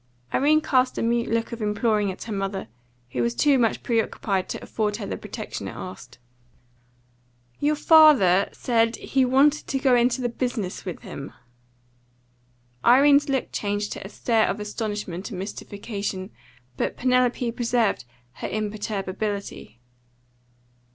[0.33, 2.69] Irene cast a mute look of imploring at her mother,
[3.11, 6.17] who was too much preoccupied to afford her the protection it asked.
[7.59, 11.33] "Your father said he wanted to go into the business with him."
[12.83, 16.31] Irene's look changed to a stare of astonishment and mystification,
[16.77, 19.81] but Penelope preserved her imperturbability.